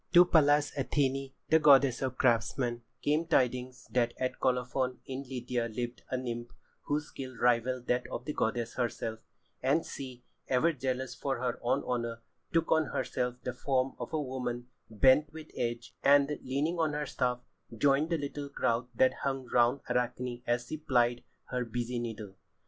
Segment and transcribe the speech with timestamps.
[0.13, 6.17] To Pallas Athené, goddess of craftsmen, came tidings that at Colophon in Lydia lived a
[6.17, 6.47] nymph
[6.85, 9.19] whose skill rivalled that of the goddess herself,
[9.61, 12.19] and she, ever jealous for her own honour,
[12.51, 17.05] took on herself the form of a woman bent with age, and, leaning on her
[17.05, 17.41] staff,
[17.77, 22.33] joined the little crowd that hung round Arachne as she plied her busy needle.